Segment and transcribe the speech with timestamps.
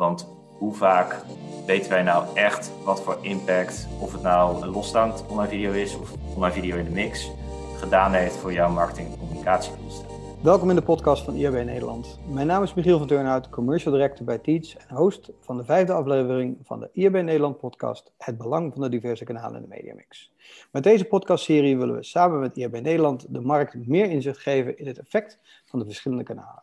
[0.00, 0.28] Want
[0.58, 1.24] hoe vaak
[1.66, 5.96] weten wij nou echt wat voor impact, of het nou een losstaand online video is
[5.96, 7.30] of online video in de mix,
[7.76, 10.06] gedaan heeft voor jouw marketing- en communicatiekosten?
[10.42, 12.18] Welkom in de podcast van IRB Nederland.
[12.28, 15.92] Mijn naam is Michiel van Turnhout, Commercial Director bij Teach en host van de vijfde
[15.92, 20.32] aflevering van de IRB Nederland podcast Het Belang van de diverse kanalen in de mediamix.
[20.70, 24.86] Met deze podcastserie willen we samen met IRB Nederland de markt meer inzicht geven in
[24.86, 26.62] het effect van de verschillende kanalen.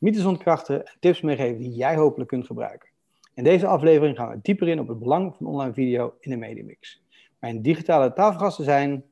[0.00, 2.88] Mythes ontkrachten en tips meegeven die jij hopelijk kunt gebruiken.
[3.34, 6.36] In deze aflevering gaan we dieper in op het belang van online video in de
[6.36, 7.02] mediamix.
[7.38, 9.04] Mijn digitale tafelgasten zijn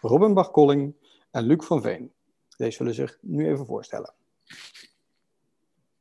[0.00, 0.94] Robin Bach-Kolling
[1.30, 2.12] en Luc van Veen.
[2.56, 4.14] Deze zullen zich nu even voorstellen.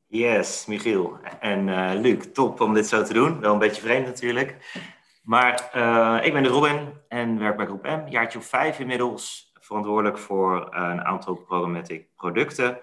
[0.08, 3.40] Yes, Michiel en uh, Luc, top om dit zo te doen.
[3.40, 4.80] Wel een beetje vreemd natuurlijk.
[5.24, 9.52] Maar uh, ik ben de Robin en werk bij Groep M, jaartje of vijf inmiddels.
[9.60, 12.80] Verantwoordelijk voor uh, een aantal programmatic producten.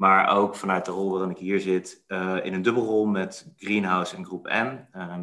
[0.00, 2.04] Maar ook vanuit de rol waarin ik hier zit,
[2.42, 4.78] in een dubbelrol met Greenhouse en Groep M.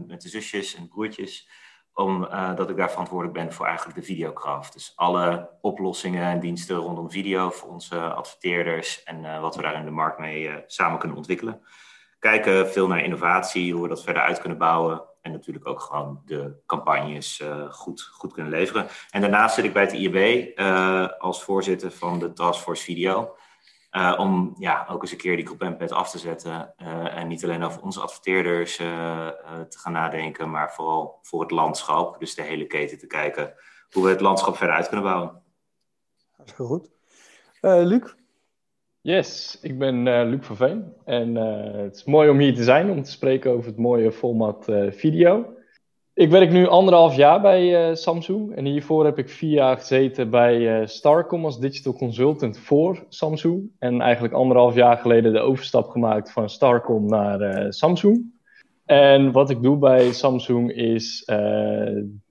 [0.07, 1.49] met de zusjes en broertjes
[1.93, 4.73] omdat uh, ik daar verantwoordelijk ben voor eigenlijk de videocraft.
[4.73, 9.85] Dus alle oplossingen en diensten rondom video voor onze adverteerders en wat we daar in
[9.85, 11.61] de markt mee samen kunnen ontwikkelen.
[12.19, 16.21] Kijken veel naar innovatie, hoe we dat verder uit kunnen bouwen en natuurlijk ook gewoon
[16.25, 18.87] de campagnes goed, goed kunnen leveren.
[19.09, 20.59] En daarnaast zit ik bij het IEB
[21.19, 23.35] als voorzitter van de Taskforce Video.
[23.91, 26.73] Uh, om ja, ook eens een keer die groep MPET af te zetten.
[26.81, 29.27] Uh, en niet alleen over onze adverteerders uh,
[29.69, 32.19] te gaan nadenken, maar vooral voor het landschap.
[32.19, 33.53] Dus de hele keten te kijken
[33.91, 35.41] hoe we het landschap verder uit kunnen bouwen.
[36.37, 36.89] Dat is goed.
[37.61, 38.13] Luc?
[39.01, 40.93] Yes, ik ben Luc van Veen.
[41.05, 44.65] En het is mooi om hier te zijn, om te spreken over het mooie format
[44.89, 45.56] video.
[46.17, 48.55] Ik werk nu anderhalf jaar bij uh, Samsung.
[48.55, 53.69] En hiervoor heb ik vier jaar gezeten bij uh, Starcom als digital consultant voor Samsung.
[53.79, 58.33] En eigenlijk anderhalf jaar geleden de overstap gemaakt van Starcom naar uh, Samsung.
[58.85, 61.31] En wat ik doe bij Samsung is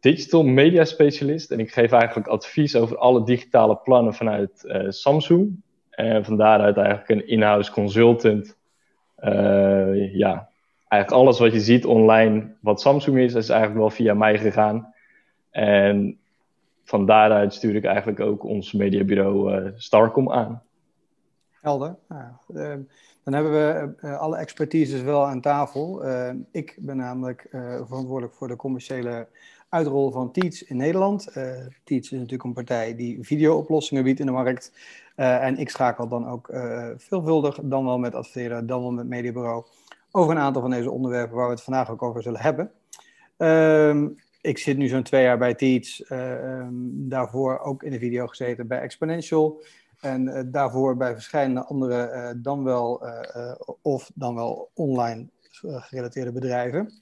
[0.01, 1.51] digital media specialist.
[1.51, 5.63] En ik geef eigenlijk advies over alle digitale plannen vanuit Samsung.
[5.91, 8.57] En van daaruit eigenlijk een in-house consultant.
[10.13, 10.49] ja,
[10.89, 14.95] eigenlijk alles wat je ziet online, wat Samsung is, is eigenlijk wel via mij gegaan.
[15.51, 16.19] En
[16.85, 20.63] van daaruit stuur ik eigenlijk ook ons mediabureau uh, Starcom aan.
[21.61, 21.97] Helder.
[22.09, 22.85] Nou, uh,
[23.23, 26.05] dan hebben we uh, alle expertises wel aan tafel.
[26.51, 27.47] ik ben namelijk
[27.87, 29.29] verantwoordelijk voor de commerciële
[29.69, 31.33] uitrol van Teach in Nederland.
[31.85, 34.73] Teach is natuurlijk een partij die videooplossingen biedt in de markt.
[35.15, 36.49] en ik schakel dan ook
[36.97, 39.65] veelvuldig, dan wel met adverteren, dan wel met mediabureau
[40.11, 42.73] over een aantal van deze onderwerpen waar we het vandaag ook over zullen hebben.
[43.37, 48.27] Um, ik zit nu zo'n twee jaar bij Teach, uh, daarvoor ook in de video
[48.27, 49.63] gezeten bij Exponential.
[50.01, 53.03] En uh, daarvoor bij verschillende andere, uh, dan wel
[53.83, 55.27] of dan wel online
[55.61, 56.93] gerelateerde bedrijven.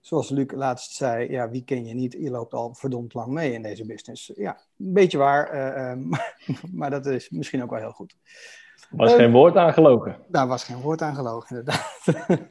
[0.00, 2.12] Zoals Luc laatst zei, ja, wie ken je niet?
[2.12, 4.32] Je loopt al verdomd lang mee in deze business.
[4.34, 6.42] Ja, een beetje waar, maar,
[6.78, 8.16] maar dat is misschien ook wel heel goed.
[8.90, 10.16] Was geen woord aan gelogen.
[10.28, 12.04] Daar was geen woord aan gelogen, inderdaad.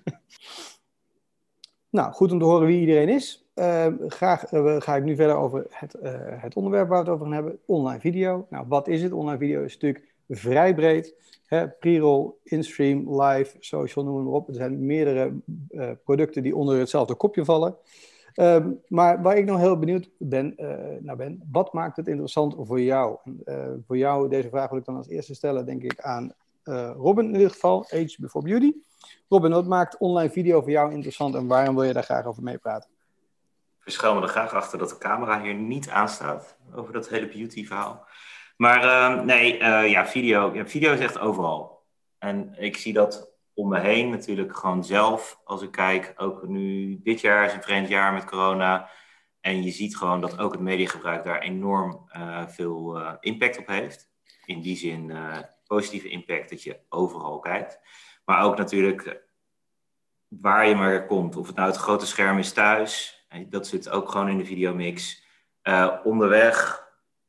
[1.97, 3.47] nou, goed om te horen wie iedereen is.
[3.55, 7.13] Uh, graag uh, ga ik nu verder over het, uh, het, onderwerp waar we het
[7.13, 7.59] over gaan hebben.
[7.65, 8.47] Online video.
[8.49, 9.11] Nou, wat is het?
[9.11, 11.15] Online video is natuurlijk vrij breed.
[11.79, 14.47] Pre-roll, in-stream, live, social, noem maar op.
[14.47, 15.33] Er zijn meerdere
[16.03, 17.75] producten die onder hetzelfde kopje vallen.
[18.35, 20.69] Um, maar waar ik nog heel benieuwd ben, uh,
[20.99, 23.17] naar ben, wat maakt het interessant voor jou?
[23.45, 26.91] Uh, voor jou, deze vraag wil ik dan als eerste stellen, denk ik, aan uh,
[26.95, 28.73] Robin in dit geval, Age Before Beauty.
[29.29, 32.43] Robin, wat maakt online video voor jou interessant en waarom wil je daar graag over
[32.43, 32.89] meepraten?
[33.83, 37.27] Ik schuil me er graag achter dat de camera hier niet aanstaat, over dat hele
[37.27, 38.07] beauty verhaal.
[38.57, 39.57] Maar ehm, nee,
[39.89, 41.83] ja, video, ja, video is echt overal.
[42.17, 43.28] En ik zie dat
[43.59, 45.41] om me heen natuurlijk gewoon zelf.
[45.43, 48.89] Als ik kijk, ook nu dit jaar is een vreemd jaar met corona.
[49.41, 53.67] En je ziet gewoon dat ook het mediagebruik daar enorm uh, veel uh, impact op
[53.67, 54.09] heeft.
[54.45, 55.37] In die zin uh,
[55.67, 57.79] positieve impact dat je overal kijkt.
[58.25, 59.23] Maar ook natuurlijk
[60.27, 61.35] waar je maar komt.
[61.35, 63.23] Of het nou het grote scherm is thuis.
[63.49, 65.23] Dat zit ook gewoon in de videomix.
[66.03, 66.87] onderweg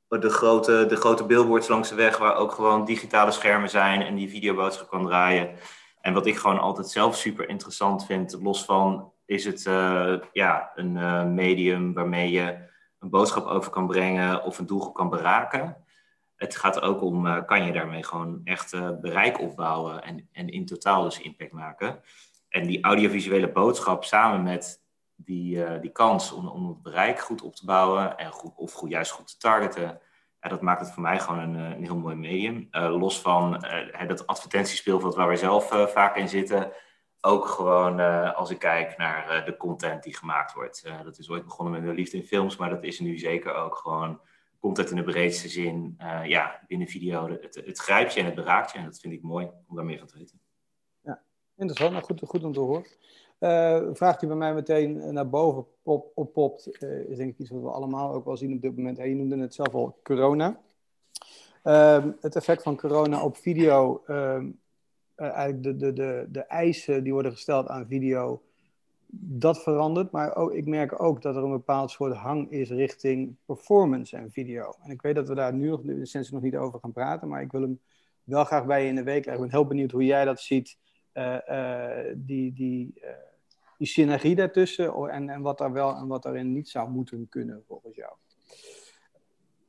[0.09, 4.15] de grote, de grote billboards langs de weg waar ook gewoon digitale schermen zijn en
[4.15, 5.57] die videoboodschap kan draaien.
[6.01, 10.71] En wat ik gewoon altijd zelf super interessant vind, los van is het uh, ja,
[10.75, 12.69] een uh, medium waarmee je
[12.99, 15.77] een boodschap over kan brengen of een doelgroep kan beraken.
[16.37, 20.67] Het gaat ook om, uh, kan je daarmee gewoon echt bereik opbouwen en, en in
[20.67, 22.01] totaal dus impact maken.
[22.49, 24.83] En die audiovisuele boodschap samen met
[25.15, 28.91] die, die kans om, om het bereik goed op te bouwen en goed, of goed,
[28.91, 30.01] juist goed te targeten,
[30.41, 32.69] ja, dat maakt het voor mij gewoon een, een heel mooi medium.
[32.71, 33.65] Uh, los van
[34.01, 36.73] uh, dat advertentiespeelveld waar wij zelf vaak in zitten,
[37.21, 38.01] ook gewoon
[38.35, 40.91] als ik kijk naar de content die gemaakt wordt.
[41.05, 43.77] dat is ooit begonnen met mijn liefde in films, maar dat is nu zeker ook
[43.77, 44.21] gewoon
[44.59, 45.99] content in de breedste zin.
[46.25, 47.29] ja, binnen video.
[47.29, 49.85] Het, het grijpt je en het beraakt je en dat vind ik mooi om daar
[49.85, 50.41] meer van te weten.
[51.03, 51.23] Ja,
[51.57, 51.93] interessant.
[51.93, 52.87] Nou, goed, goed om te horen.
[53.41, 57.51] Uh, vraag die bij mij meteen naar boven pop, oppopt, uh, is denk ik iets
[57.51, 58.99] wat we allemaal ook wel zien op dit moment.
[58.99, 60.61] Je noemde het zelf al corona.
[61.65, 64.51] Uh, het effect van corona op video, ehm,
[65.15, 68.43] eh, eigenlijk de, de, de, de eisen die worden gesteld aan video,
[69.11, 70.11] dat verandert.
[70.11, 74.31] Maar ook, ik merk ook dat er een bepaald soort hang is richting performance en
[74.31, 74.75] video.
[74.83, 77.29] En ik weet dat we daar nu nog, de sensie nog niet over gaan praten,
[77.29, 77.81] maar ik wil hem
[78.25, 79.45] wel graag bij je in de week leggen.
[79.45, 80.79] Ik ben heel benieuwd hoe jij dat ziet,
[82.15, 82.53] die...
[82.53, 82.95] die
[83.81, 87.63] die synergie daartussen en, en wat daar wel en wat daarin niet zou moeten kunnen
[87.67, 88.13] volgens jou.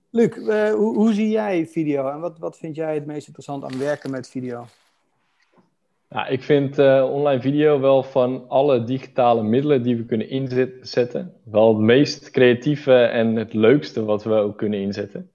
[0.10, 3.64] Luc, uh, hoe, hoe, zie jij video en wat, wat vind jij het meest interessant
[3.64, 4.66] aan werken met video?
[6.10, 11.34] Nou, ik vind uh, online video wel van alle digitale middelen die we kunnen inzetten,
[11.44, 15.30] wel het meest creatieve en het leukste wat we ook kunnen inzetten.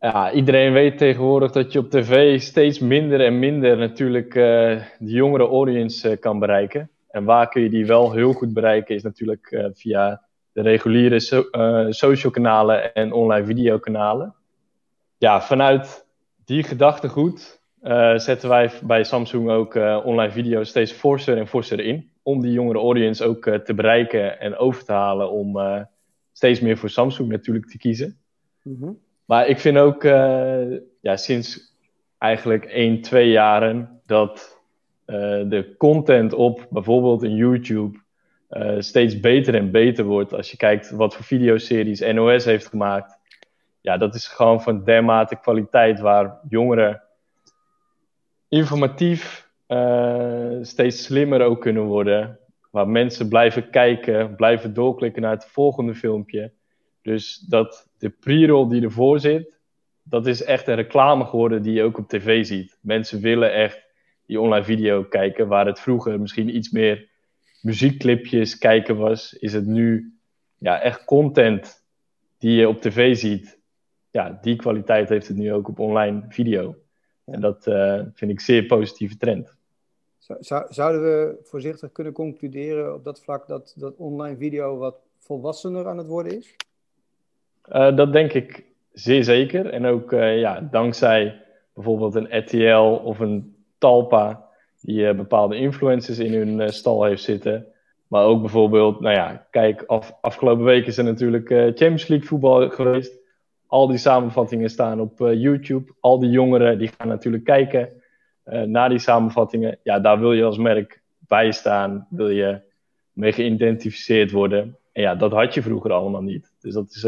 [0.00, 4.42] Ja, iedereen weet tegenwoordig dat je op tv steeds minder en minder natuurlijk uh,
[4.98, 6.90] de jongere audience kan bereiken.
[7.16, 10.22] En waar kun je die wel heel goed bereiken, is natuurlijk uh, via
[10.52, 14.34] de reguliere so uh, social kanalen en online videokanalen.
[15.18, 16.06] Ja, vanuit
[16.44, 19.74] die gedachtegoed uh, zetten wij bij Samsung ook
[20.04, 22.10] online video steeds forser en forser in.
[22.22, 25.58] Om die jongere audience ook te bereiken en over te halen om
[26.32, 28.18] steeds meer voor Samsung natuurlijk te kiezen.
[28.62, 28.98] Mm -hmm.
[29.24, 30.02] Maar ik vind ook
[31.00, 31.74] ja, sinds
[32.18, 34.55] eigenlijk 1, 2 jaren dat
[35.06, 37.98] de content op bijvoorbeeld in YouTube
[38.50, 40.34] uh, steeds beter en beter wordt.
[40.34, 43.18] Als je kijkt wat voor videoseries NOS heeft gemaakt.
[43.80, 47.02] Ja, dat is gewoon van dermate kwaliteit waar jongeren
[48.48, 52.38] informatief uh, steeds slimmer ook kunnen worden.
[52.70, 56.52] Waar mensen blijven kijken, blijven doorklikken naar het volgende filmpje.
[57.02, 59.58] Dus dat de pre-roll die ervoor zit,
[60.02, 62.78] dat is echt een reclame geworden die je ook op tv ziet.
[62.80, 63.85] Mensen willen echt
[64.26, 67.08] die online video kijken, waar het vroeger misschien iets meer
[67.60, 70.14] muziekclipjes kijken was, is het nu
[70.58, 71.84] ja, echt content
[72.38, 73.58] die je op tv ziet.
[74.10, 76.76] Ja, die kwaliteit heeft het nu ook op online video.
[77.24, 79.54] En dat uh, vind ik zeer positieve trend.
[80.18, 85.88] Zou, zouden we voorzichtig kunnen concluderen op dat vlak dat, dat online video wat volwassener
[85.88, 86.56] aan het worden is?
[87.68, 89.66] Uh, dat denk ik zeer zeker.
[89.66, 91.42] En ook uh, ja, dankzij
[91.74, 94.44] bijvoorbeeld een RTL of een Talpa,
[94.80, 97.66] die uh, bepaalde influencers in hun uh, stal heeft zitten.
[98.06, 102.28] Maar ook bijvoorbeeld, nou ja, kijk, af, afgelopen week is er natuurlijk uh, Champions League
[102.28, 103.18] voetbal geweest.
[103.66, 105.92] Al die samenvattingen staan op YouTube.
[106.00, 107.88] Al die jongeren die gaan natuurlijk kijken
[108.64, 109.78] naar die samenvattingen.
[109.82, 112.06] Ja, daar wil je als merk bij staan.
[112.10, 112.60] Wil je
[113.12, 114.76] mee geïdentificeerd worden.
[114.92, 116.52] En ja, dat had je vroeger allemaal niet.
[116.60, 117.06] Dus dat is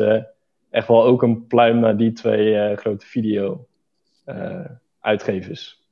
[0.71, 5.88] echt wel ook een pluim naar die twee grote video-uitgevers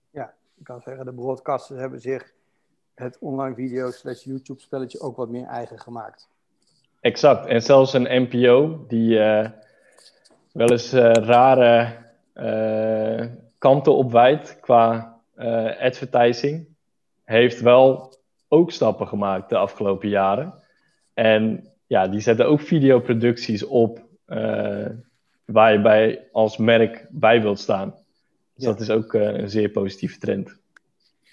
[0.58, 2.32] ik kan zeggen, de broadcasters hebben zich
[2.94, 6.28] het online video slash YouTube spelletje ook wat meer eigen gemaakt.
[7.00, 7.46] Exact.
[7.46, 9.48] En zelfs een NPO die uh,
[10.52, 11.96] wel eens uh, rare
[12.34, 13.26] uh,
[13.58, 15.14] kanten opwijdt qua
[15.80, 16.66] advertising,
[17.24, 18.14] heeft wel
[18.48, 20.54] ook stappen gemaakt de afgelopen jaren.
[21.14, 24.04] En ja, die zetten ook videoproducties op
[25.44, 27.94] waar je bij als merk bij wilt staan.
[28.56, 30.56] Dus dat is ook uh, een zeer positieve trend.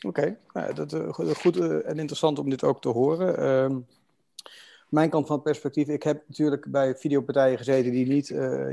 [0.02, 3.38] Oké, nou, dat uh, goed uh, en interessant om dit ook te horen.
[3.38, 3.80] Ehm,
[4.90, 8.28] mijn kant van het perspectief, ik heb natuurlijk bij videopartijen gezeten die niet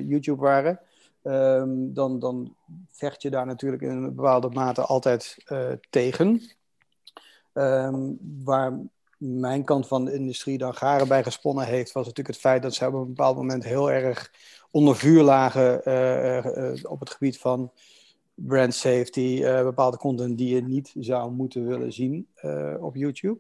[0.09, 0.80] YouTube waren.
[1.23, 2.54] Um, dan, dan
[2.90, 5.37] vecht je daar natuurlijk in een bepaalde mate altijd
[5.90, 6.42] tegen.
[7.54, 8.78] Um, waar
[9.16, 12.75] mijn kant van de industrie dan garen bij gesponnen heeft, was natuurlijk het feit dat
[12.75, 14.33] ze op een bepaald moment heel erg
[14.71, 15.76] onder vuur lagen
[16.90, 17.73] op het gebied van
[18.47, 23.38] brand safety, uh, bepaalde content die je niet zou moeten willen zien uh, op YouTube.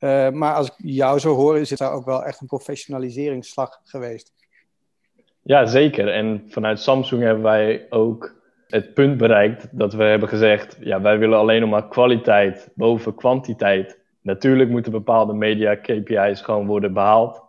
[0.00, 3.80] Uh, maar als ik jou zo hoor, is het daar ook wel echt een professionaliseringsslag
[3.84, 4.32] geweest.
[5.42, 6.08] Ja, zeker.
[6.08, 8.34] En vanuit Samsung hebben wij ook
[8.66, 13.14] het punt bereikt dat we hebben gezegd: ja, wij willen alleen nog maar kwaliteit boven
[13.14, 13.98] kwantiteit.
[14.20, 17.42] Natuurlijk moeten bepaalde media KPI's gewoon worden behaald.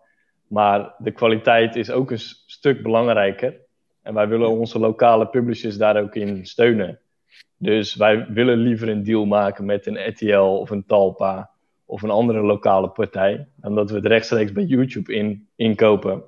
[0.47, 3.60] Maar de kwaliteit is ook een stuk belangrijker.
[4.01, 6.99] En wij willen onze lokale publishers daar ook in steunen.
[7.57, 11.49] Dus wij willen liever een deal maken met een RTL of een Talpa
[11.85, 16.23] of een andere lokale partij, dan dat we het rechtstreeks bij YouTube in, inkopen.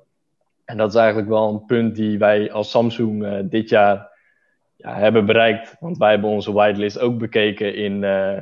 [0.64, 4.10] En dat is eigenlijk wel een punt die wij als Samsung uh, dit jaar
[4.76, 5.76] ja, hebben bereikt.
[5.80, 8.38] Want wij hebben onze whitelist ook bekeken in, uh,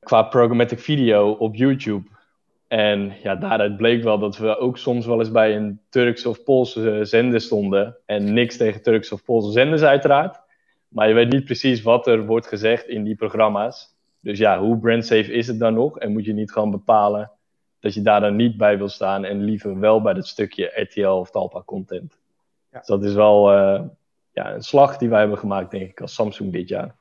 [0.00, 2.08] qua programmatic video op YouTube.
[2.72, 6.42] En ja, daaruit bleek wel dat we ook soms wel eens bij een Turkse of
[6.42, 7.96] Poolse zender stonden.
[8.06, 10.40] En niks tegen Turkse of Poolse zenders uiteraard.
[10.88, 13.96] Maar je weet niet precies wat er wordt gezegd in die programma's.
[14.20, 15.98] Dus ja, hoe brandsafe is het dan nog?
[15.98, 17.30] En moet je niet gewoon bepalen
[17.80, 21.06] dat je daar dan niet bij wil staan en liever wel bij dat stukje RTL
[21.06, 22.18] of Talpa content.
[22.70, 22.78] Ja.
[22.78, 23.82] Dus dat is wel uh,
[24.32, 26.94] ja, een slag die wij hebben gemaakt, denk ik, als Samsung dit jaar.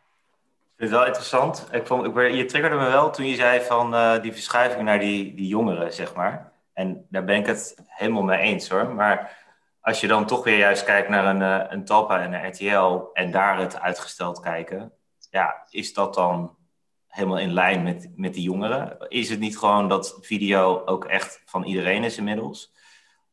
[0.81, 1.67] Het is wel interessant.
[1.71, 4.99] Ik vond, ik, je triggerde me wel toen je zei van uh, die verschuiving naar
[4.99, 6.51] die, die jongeren, zeg maar.
[6.73, 8.93] En daar ben ik het helemaal mee eens hoor.
[8.93, 9.37] Maar
[9.81, 12.99] als je dan toch weer juist kijkt naar een, uh, een Talpa en een RTL
[13.13, 14.91] en daar het uitgesteld kijken,
[15.29, 16.55] ja, is dat dan
[17.07, 19.09] helemaal in lijn met, met die jongeren?
[19.09, 22.73] Is het niet gewoon dat video ook echt van iedereen is inmiddels?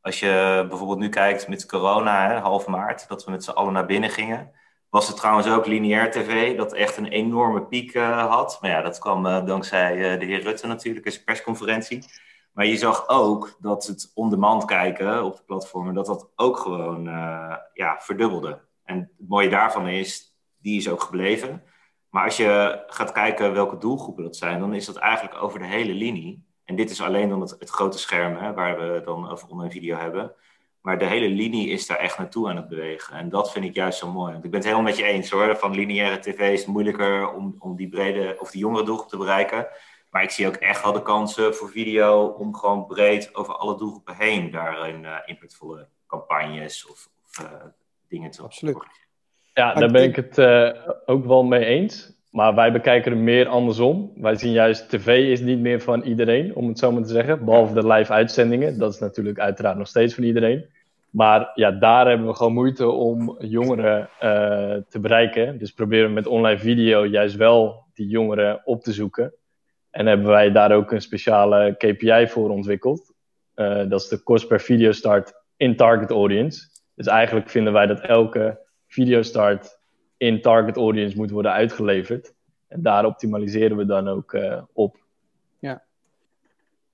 [0.00, 3.72] Als je bijvoorbeeld nu kijkt met corona, hè, half maart, dat we met z'n allen
[3.72, 4.52] naar binnen gingen.
[4.90, 8.58] Was het trouwens ook lineair tv, dat echt een enorme piek uh, had.
[8.60, 12.04] Maar ja, dat kwam uh, dankzij uh, de heer Rutte natuurlijk, in zijn persconferentie.
[12.52, 17.04] Maar je zag ook dat het on-demand kijken op de platformen, dat dat ook gewoon
[17.72, 18.60] ja, verdubbelde.
[18.84, 21.62] En het mooie daarvan is, die is ook gebleven.
[22.10, 25.66] Maar als je gaat kijken welke doelgroepen dat zijn, dan is dat eigenlijk over de
[25.66, 26.46] hele linie.
[26.64, 29.70] En dit is alleen dan het, het grote scherm, hè, waar we dan over online
[29.70, 30.34] video hebben.
[30.88, 33.16] Maar de hele linie is daar echt naartoe aan het bewegen.
[33.16, 34.32] En dat vind ik juist zo mooi.
[34.32, 35.56] Want ik ben het helemaal met je eens hoor.
[35.56, 39.16] Van lineaire tv is het moeilijker om, om die brede of die jongere doelgroep te
[39.16, 39.66] bereiken.
[40.10, 43.76] Maar ik zie ook echt wel de kansen voor video om gewoon breed over alle
[43.76, 47.50] doelgroepen heen daarin uh, impactvolle campagnes of, of uh,
[48.08, 48.76] dingen te Absoluut.
[49.54, 50.70] Ja, daar ben ik het uh,
[51.06, 52.12] ook wel mee eens.
[52.30, 54.12] Maar wij bekijken er meer andersom.
[54.16, 57.44] Wij zien juist, tv is niet meer van iedereen, om het zo maar te zeggen.
[57.44, 58.78] Behalve de live uitzendingen.
[58.78, 60.76] Dat is natuurlijk uiteraard nog steeds van iedereen.
[61.10, 65.58] Maar ja, daar hebben we gewoon moeite om jongeren uh, te bereiken.
[65.58, 69.34] Dus proberen we met online video juist wel die jongeren op te zoeken.
[69.90, 73.12] En hebben wij daar ook een speciale KPI voor ontwikkeld.
[73.54, 76.68] Uh, dat is de kost per video start in target audience.
[76.94, 79.78] Dus eigenlijk vinden wij dat elke video start
[80.16, 82.34] in target audience moet worden uitgeleverd.
[82.68, 84.96] En daar optimaliseren we dan ook uh, op.
[85.58, 85.87] Ja.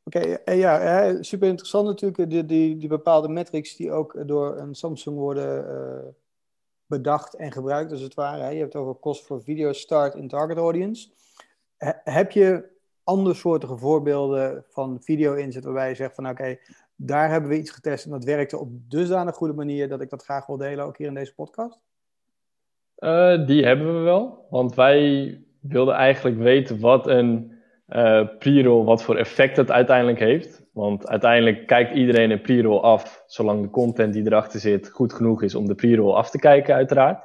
[0.04, 4.74] Oké, okay, ja, super interessant natuurlijk, die, die, die bepaalde metrics die ook door een
[4.74, 6.10] Samsung worden uh,
[6.86, 8.52] bedacht en gebruikt, als het ware.
[8.52, 11.08] Je hebt het over kost voor video start in target audience.
[11.76, 12.72] He, heb je
[13.04, 16.58] andersoortige voorbeelden van video inzet waarbij je zegt van oké,
[16.96, 20.24] daar hebben we iets getest en dat werkte op dusdanig goede manier dat ik dat
[20.24, 21.82] graag wil delen, ook hier in deze podcast?
[23.46, 27.53] Die hebben we wel, want wij wilden eigenlijk weten wat een
[27.88, 30.62] uh, pre-roll, wat voor effect het uiteindelijk heeft.
[30.72, 35.42] Want uiteindelijk kijkt iedereen een pre-roll af, zolang de content die erachter zit goed genoeg
[35.42, 37.24] is om de pre-roll af te kijken, uiteraard.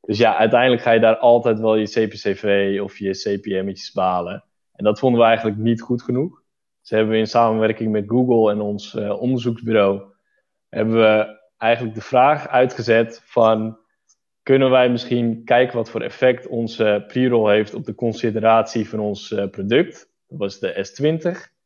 [0.00, 4.44] Dus ja, uiteindelijk ga je daar altijd wel je CPCV of je CPM'tjes balen.
[4.72, 6.42] En dat vonden we eigenlijk niet goed genoeg.
[6.80, 10.02] Dus hebben we in samenwerking met Google en ons uh, onderzoeksbureau,
[10.68, 13.78] hebben we eigenlijk de vraag uitgezet van
[14.42, 19.30] kunnen wij misschien kijken wat voor effect onze pre-roll heeft op de consideratie van ons
[19.30, 20.10] uh, product.
[20.28, 21.58] Dat was de S20.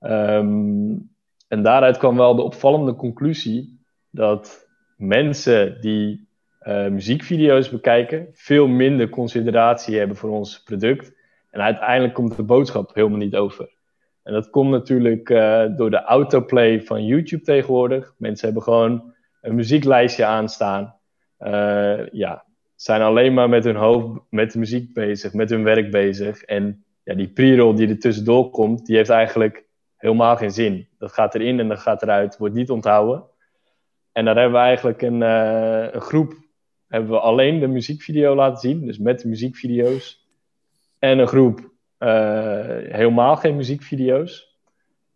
[0.00, 1.10] Um,
[1.48, 3.80] en daaruit kwam wel de opvallende conclusie
[4.10, 4.66] dat
[4.96, 6.28] mensen die
[6.62, 11.12] uh, muziekvideo's bekijken veel minder consideratie hebben voor ons product.
[11.50, 13.76] En uiteindelijk komt de boodschap helemaal niet over.
[14.22, 18.14] En dat komt natuurlijk uh, door de autoplay van YouTube tegenwoordig.
[18.18, 20.97] Mensen hebben gewoon een muzieklijstje aanstaan.
[21.40, 25.90] Uh, ja, zijn alleen maar met hun hoofd, met de muziek bezig, met hun werk
[25.90, 26.42] bezig.
[26.42, 29.64] En ja, die pre-roll die er tussendoor komt, die heeft eigenlijk
[29.96, 30.88] helemaal geen zin.
[30.98, 33.24] Dat gaat erin en dat gaat eruit, wordt niet onthouden.
[34.12, 36.34] En daar hebben we eigenlijk een, een groep,
[36.88, 40.26] hebben we alleen de muziekvideo laten zien, dus met de muziekvideo's.
[40.98, 41.58] En een groep
[41.98, 44.58] uh, helemaal geen muziekvideo's.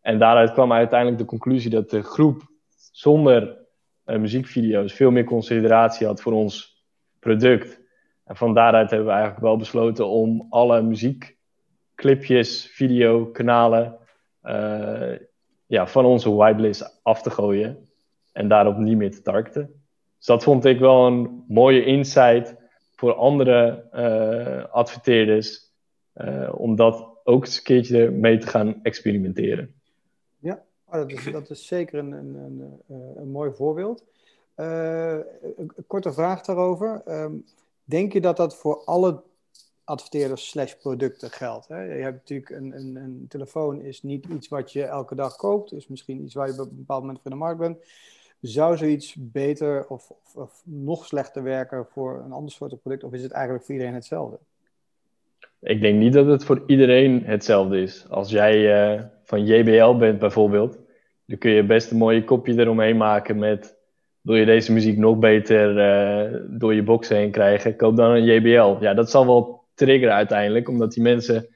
[0.00, 2.42] En daaruit kwam uiteindelijk de conclusie dat de groep
[2.92, 3.61] zonder
[4.06, 6.84] uh, muziekvideo's veel meer consideratie had voor ons
[7.18, 7.80] product.
[8.24, 13.98] En van daaruit hebben we eigenlijk wel besloten om alle muziekclipjes, videokanalen
[14.44, 15.16] uh,
[15.66, 17.88] ja, van onze whitelist af te gooien.
[18.32, 19.82] En daarop niet meer te targeten.
[20.16, 22.56] Dus dat vond ik wel een mooie insight
[22.94, 25.70] voor andere uh, adverteerders.
[26.50, 29.74] Om dat ook eens een keertje mee te gaan experimenteren.
[30.92, 34.04] Ja, oh, dat, is, dat is zeker een, een, een, een mooi voorbeeld.
[34.56, 35.18] Uh,
[35.56, 37.02] een korte vraag daarover.
[37.08, 37.44] Um,
[37.84, 39.22] denk je dat dat voor alle
[39.84, 41.68] adverteerders slash producten geldt?
[41.68, 41.82] Hè?
[41.82, 45.72] Je hebt natuurlijk een, een, een, telefoon is niet iets wat je elke dag koopt.
[45.72, 47.78] is misschien iets waar je op een bepaald moment voor de markt bent.
[48.40, 53.04] Zou zoiets beter of, of, of nog slechter werken voor een ander soort product?
[53.04, 54.38] Of is het eigenlijk voor iedereen hetzelfde?
[55.62, 58.06] ik denk niet dat het voor iedereen hetzelfde is.
[58.08, 60.78] Als jij uh, van JBL bent bijvoorbeeld,
[61.32, 63.76] dan kun je best een mooie kopje eromheen maken met
[64.20, 68.24] wil je deze muziek nog beter uh, door je box heen krijgen, koop dan een
[68.24, 68.84] JBL.
[68.84, 71.46] Ja, dat zal wel triggeren uiteindelijk, omdat die mensen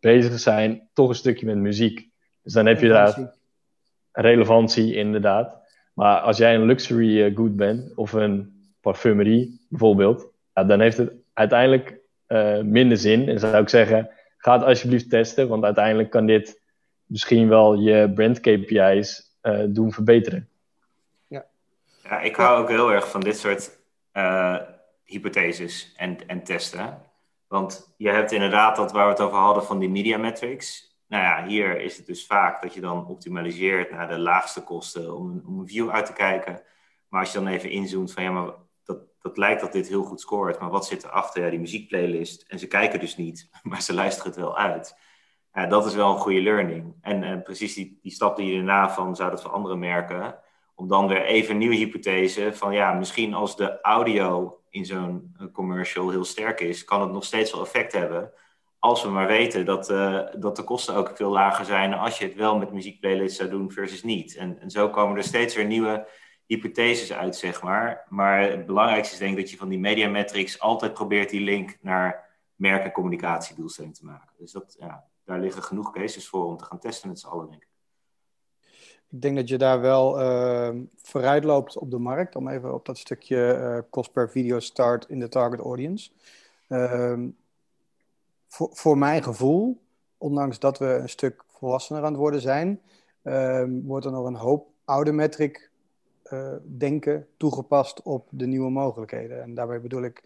[0.00, 2.08] bezig zijn toch een stukje met muziek.
[2.42, 3.32] Dus dan heb je daar
[4.12, 5.58] relevantie inderdaad.
[5.94, 10.96] Maar als jij een luxury uh, good bent, of een parfumerie bijvoorbeeld, ja, dan heeft
[10.96, 11.98] het uiteindelijk
[12.28, 13.28] uh, minder zin.
[13.28, 16.61] En zou ik zeggen, ga het alsjeblieft testen, want uiteindelijk kan dit
[17.12, 20.48] misschien wel je brand KPI's uh, doen verbeteren.
[21.26, 21.44] Ja.
[22.02, 23.80] ja, ik hou ook heel erg van dit soort
[25.04, 27.02] hypotheses en, en testen.
[27.46, 30.96] Want je hebt inderdaad dat waar we het over hadden van die media metrics.
[31.08, 35.16] Nou ja, hier is het dus vaak dat je dan optimaliseert naar de laagste kosten
[35.16, 36.62] om een, om een view uit te kijken.
[37.08, 38.52] Maar als je dan even inzoomt van ja, maar
[38.84, 41.44] dat, dat lijkt dat dit heel goed scoort, maar wat zit erachter?
[41.44, 42.44] Ja, die muziekplaylist.
[42.48, 44.96] En ze kijken dus niet, maar ze luisteren het wel uit.
[45.52, 46.94] Ja, dat is wel een goede learning.
[47.00, 50.38] En, en precies die, die stap die je erna van zou dat voor andere merken.
[50.74, 55.34] Om dan weer even een nieuwe hypothese van ja, misschien als de audio in zo'n
[55.38, 58.32] eh, commercial heel sterk is, kan het nog steeds wel effect hebben.
[58.78, 62.24] Als we maar weten dat, uh, dat de kosten ook veel lager zijn als je
[62.24, 64.36] het wel met muziekplaylists zou doen versus niet.
[64.36, 66.08] En, en zo komen er steeds weer nieuwe
[66.46, 68.06] hypotheses uit, zeg maar.
[68.08, 71.40] Maar het belangrijkste is denk ik dat je van die media metrics altijd probeert die
[71.40, 74.34] link naar merk- en communicatiedoelstelling te maken.
[74.38, 77.50] Dus dat, ja, daar liggen genoeg cases voor om te gaan testen met z'n allen,
[77.50, 77.70] denk ik.
[79.08, 82.86] Ik denk dat je daar wel uh, vooruit loopt op de markt, om even op
[82.86, 86.10] dat stukje uh, kost per video start in de target audience.
[86.68, 87.18] Uh,
[88.48, 89.80] voor, voor mijn gevoel,
[90.18, 92.80] ondanks dat we een stuk volwassener aan het worden zijn,
[93.22, 95.70] ehm, wordt er nog een hoop oude metric
[96.32, 99.42] uh, denken toegepast op de nieuwe mogelijkheden.
[99.42, 100.22] En daarbij bedoel ik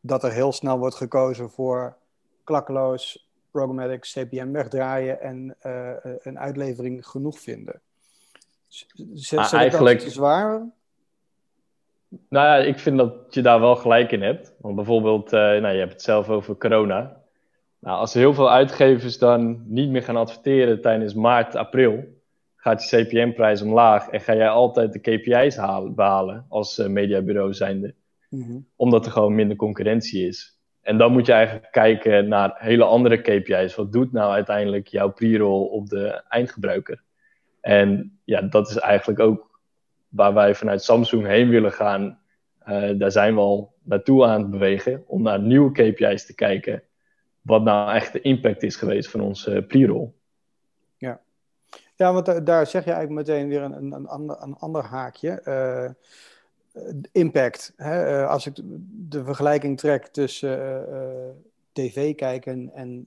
[0.00, 1.96] dat er heel snel wordt gekozen voor
[2.44, 3.27] klakkeloos
[3.58, 7.80] programmatic CPM wegdraaien en uh, een uitlevering genoeg vinden.
[9.14, 10.70] Zet eigenlijk zwaar?
[12.28, 14.54] Nou ja, ik vind dat je daar wel gelijk in hebt.
[14.60, 17.16] Want bijvoorbeeld, uh, nou, je hebt het zelf over corona.
[17.78, 22.04] Nou, als er heel veel uitgevers dan niet meer gaan adverteren tijdens maart, april,
[22.56, 27.54] gaat je CPM-prijs omlaag en ga jij altijd de KPI's halen, behalen als uh, mediabureau
[27.54, 27.94] zijnde.
[28.28, 30.57] Mm Omdat er gewoon minder concurrentie is.
[30.88, 33.74] En dan moet je eigenlijk kijken naar hele andere KPI's.
[33.74, 37.02] Wat doet nou uiteindelijk jouw pre-roll op de eindgebruiker?
[37.60, 39.60] En ja, dat is eigenlijk ook
[40.08, 42.20] waar wij vanuit Samsung heen willen gaan.
[42.68, 46.82] Uh, daar zijn we al naartoe aan het bewegen om naar nieuwe KPI's te kijken.
[47.40, 50.10] Wat nou echt de impact is geweest van onze pre-roll.
[50.96, 51.20] Ja.
[51.96, 55.40] ja, want daar zeg je eigenlijk meteen weer een, een, een, ander, een ander haakje.
[55.44, 55.90] Uh,
[57.12, 57.72] impact.
[57.76, 58.22] Hè?
[58.22, 58.54] Uh, als ik
[59.08, 60.86] de vergelijking trek tussen
[61.72, 63.06] tv kijken en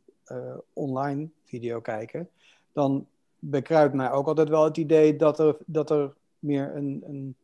[0.73, 2.29] online video kijken,
[2.71, 3.07] dan
[3.39, 7.35] bekruipt mij ook altijd wel het idee dat er, dat er, meer een, een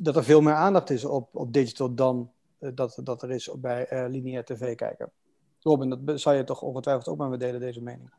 [0.00, 3.92] dat er veel meer aandacht is op, op digital dan dat, dat er is bij
[3.92, 5.10] uh, lineair tv kijken.
[5.60, 8.10] Robin, dat zou je toch ongetwijfeld ook met me delen, deze mening?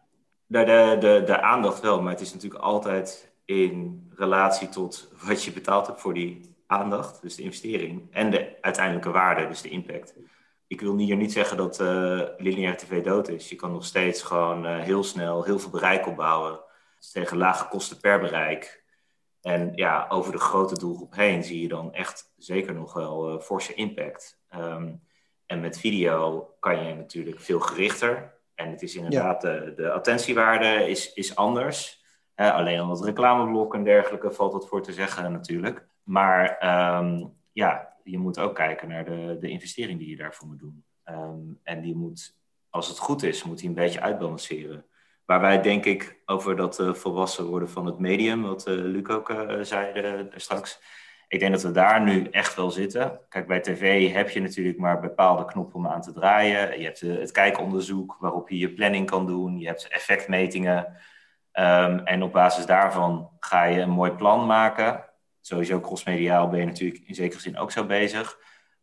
[0.45, 0.65] De,
[0.99, 5.87] de, de aandacht wel, maar het is natuurlijk altijd in relatie tot wat je betaald
[5.87, 10.13] hebt voor die aandacht, dus de investering, en de uiteindelijke waarde, dus de impact.
[10.67, 13.49] Ik wil hier niet zeggen dat uh, lineair tv dood is.
[13.49, 16.59] Je kan nog steeds gewoon heel snel heel veel bereik opbouwen
[17.13, 18.83] tegen lage kosten per bereik.
[19.41, 23.39] En ja, over de grote doelgroep heen zie je dan echt zeker nog wel uh,
[23.41, 24.39] forse impact.
[24.55, 25.03] Um,
[25.45, 28.33] en met video kan je natuurlijk veel gerichter.
[28.55, 32.03] En het is inderdaad, de, de attentiewaarde is, is anders.
[32.35, 35.87] Uh, alleen al het reclameblok en dergelijke valt wat voor te zeggen natuurlijk.
[36.05, 36.57] Maar
[36.99, 40.83] um, ja, je moet ook kijken naar de, de investering die je daarvoor moet doen.
[41.05, 42.37] Um, en die moet,
[42.69, 44.85] als het goed is, moet die een beetje uitbalanceren.
[45.25, 49.07] Waar wij denk ik over dat uh, volwassen worden van het medium, wat uh, Luc
[49.07, 50.81] ook uh, zei straks.
[51.27, 53.19] Ik denk dat we daar nu echt wel zitten.
[53.29, 56.79] Kijk, bij tv heb je natuurlijk maar bepaalde knoppen om aan te draaien.
[56.79, 59.59] Je hebt het kijkonderzoek waarop je je planning kan doen.
[59.59, 60.85] Je hebt effectmetingen.
[61.53, 65.03] Um, en op basis daarvan ga je een mooi plan maken.
[65.45, 68.39] Sowieso crossmediaal ben je natuurlijk in zekere zin ook zo bezig.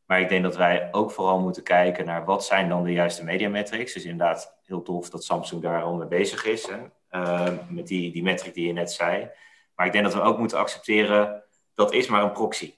[0.06, 3.24] Maar ik denk dat wij ook vooral moeten kijken naar wat zijn dan de juiste
[3.24, 3.92] mediametrics.
[3.92, 6.66] Dus inderdaad heel tof dat Samsung daar al mee bezig is.
[6.66, 6.78] Hè?
[7.10, 9.30] Uh, met die, die metric die je net zei.
[9.74, 11.44] Maar ik denk dat we ook moeten accepteren,
[11.74, 12.74] dat is maar een proxy.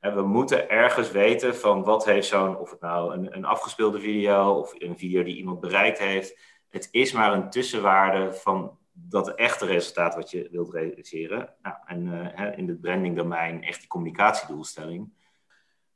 [0.00, 4.52] We moeten ergens weten van wat heeft zo'n, of het nou een, een afgespeelde video
[4.52, 6.38] of een video die iemand bereikt heeft.
[6.68, 11.54] Het is maar een tussenwaarde van dat echte resultaat wat je wilt realiseren.
[11.62, 15.12] Nou, en uh, in het branding domein echt die communicatiedoelstelling.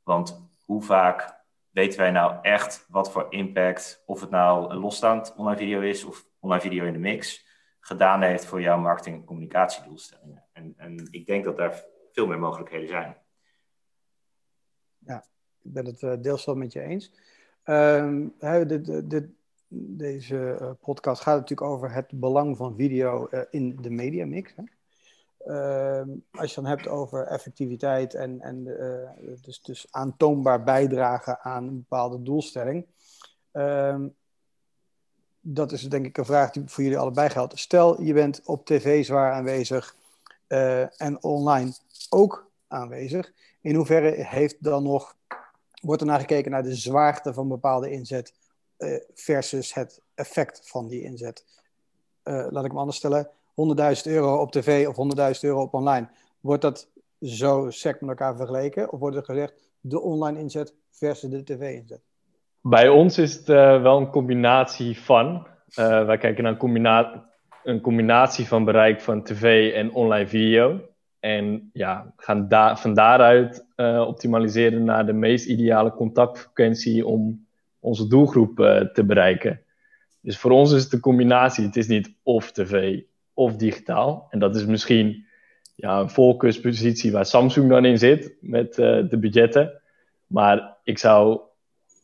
[0.03, 1.37] Want hoe vaak
[1.69, 6.03] weten wij nou echt wat voor impact, of het nou een losstaand online video is
[6.03, 7.47] of online video in de mix,
[7.79, 10.45] gedaan heeft voor jouw marketing- en communicatiedoelstellingen.
[10.53, 13.17] En, en ik denk dat daar veel meer mogelijkheden zijn.
[14.97, 15.25] Ja,
[15.61, 17.13] ik ben het uh, deels wel met je eens.
[17.65, 18.35] Um,
[19.69, 24.53] deze uh, podcast gaat natuurlijk over het belang van video uh, in de mediamix.
[24.55, 24.63] Hè?
[25.45, 28.63] Uh, als je dan hebt over effectiviteit en, en
[29.41, 32.85] dus, dus aantoonbaar bijdragen aan een bepaalde doelstelling.
[33.51, 34.07] Ehm,
[35.39, 37.59] dat is denk ik een vraag die voor jullie allebei geldt.
[37.59, 39.95] Stel, je bent op tv zwaar aanwezig
[40.97, 41.73] en online
[42.09, 43.31] ook aanwezig.
[43.61, 45.15] In hoeverre heeft dan nog,
[45.81, 48.33] wordt er naar gekeken naar de zwaarte van bepaalde inzet
[49.13, 51.45] versus het effect van die inzet?
[52.23, 53.27] Uh, laat ik hem anders stellen.
[53.27, 53.33] 100.000
[54.03, 54.95] euro op tv of
[55.35, 56.07] 100.000 euro op online.
[56.39, 56.89] Wordt dat
[57.21, 58.91] zo sec met elkaar vergeleken?
[58.91, 62.01] Of wordt er gezegd de online inzet versus de tv-inzet?
[62.61, 65.47] Bij ons is het uh, wel een combinatie van.
[65.75, 67.21] wij kijken naar een,
[67.63, 70.81] een combinatie van bereik van tv en online video.
[71.19, 73.65] En ja, gaan van daaruit
[74.07, 77.47] optimaliseren naar de meest ideale contactfrequentie om
[77.79, 79.61] onze doelgroep uh, te bereiken.
[80.21, 81.65] Dus voor ons is het een combinatie.
[81.65, 83.01] Het is niet of tv
[83.33, 84.27] of digitaal.
[84.29, 85.25] En dat is misschien
[85.75, 89.81] ja, een voorkeurspositie waar Samsung dan in zit met uh, de budgetten.
[90.27, 91.39] Maar ik zou,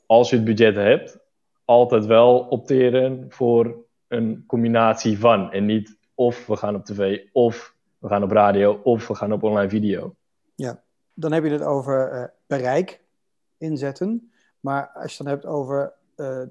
[0.05, 1.19] als je het budget hebt,
[1.65, 3.75] altijd wel opteren voor
[4.07, 5.51] een combinatie van.
[5.51, 9.33] En niet of we gaan op tv of we gaan op radio of we gaan
[9.33, 10.15] op online video.
[10.55, 10.83] Ja,
[11.13, 13.01] dan heb je het over uh, bereik
[13.57, 14.31] inzetten.
[14.65, 16.41] Maar als je dan hebt over uh,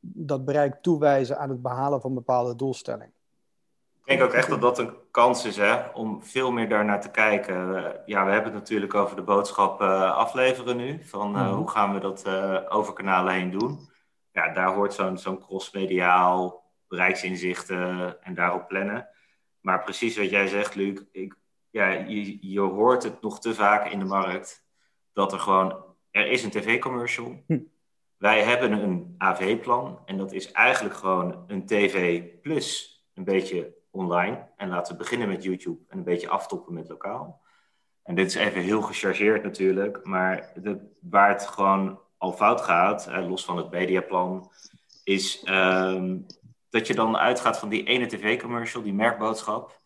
[0.00, 3.12] dat bereik toewijzen aan het behalen van bepaalde doelstellingen.
[4.04, 7.10] Ik denk ook echt dat dat een kans is hè, om veel meer daarnaar te
[7.10, 7.68] kijken.
[7.68, 11.04] Uh, ja, we hebben het natuurlijk over de boodschap afleveren nu.
[11.04, 11.54] Van mm -hmm.
[11.54, 12.26] hoe gaan we dat
[12.68, 13.90] over kanalen heen doen?
[14.32, 19.08] Ja, daar hoort zo'n zo'n crossmediaal bereiksinzichten en daarop plannen.
[19.60, 21.34] Maar precies wat jij zegt, Luc, ik,
[21.70, 24.64] ja, je, je hoort het nog te vaak in de markt
[25.12, 27.42] dat er gewoon, er is een tv-commercial.
[27.46, 27.58] Hm.
[28.16, 34.48] Wij hebben een AV-plan en dat is eigenlijk gewoon een tv plus een beetje online.
[34.56, 37.40] En laten we beginnen met YouTube en een beetje aftoppen met lokaal.
[38.02, 43.06] En dit is even heel gechargeerd natuurlijk, maar de, waar het gewoon al fout gaat,
[43.06, 44.50] eh, los van het mediaplan,
[45.04, 46.26] is um,
[46.70, 49.81] dat je dan uitgaat van die ene tv-commercial, die merkboodschap.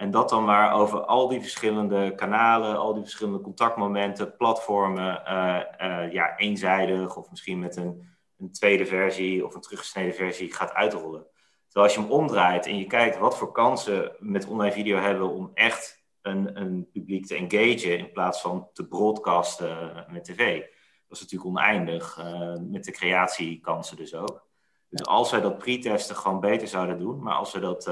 [0.00, 5.60] En dat dan maar over al die verschillende kanalen, al die verschillende contactmomenten, platformen, uh,
[5.80, 8.08] uh, ja, eenzijdig of misschien met een,
[8.38, 11.26] een tweede versie of een teruggesneden versie gaat uitrollen.
[11.66, 15.28] Terwijl als je hem omdraait en je kijkt wat voor kansen met online video hebben
[15.30, 20.60] om echt een, een publiek te engagen in plaats van te broadcasten met tv.
[21.08, 24.48] Dat is natuurlijk oneindig, uh, met de creatiekansen dus ook.
[24.88, 27.90] Dus als wij dat pre-testen gewoon beter zouden doen, maar als we dat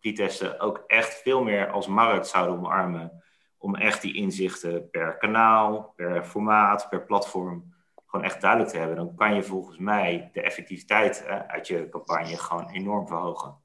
[0.00, 3.22] pre-testen ook echt veel meer als markt zouden omarmen,
[3.58, 7.74] om echt die inzichten per kanaal, per formaat, per platform
[8.06, 12.36] gewoon echt duidelijk te hebben, dan kan je volgens mij de effectiviteit uit je campagne
[12.36, 13.56] gewoon enorm verhogen.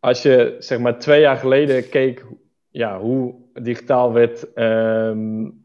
[0.00, 2.26] Als je zeg maar twee jaar geleden keek
[2.70, 5.64] ja, hoe digitaal werd um,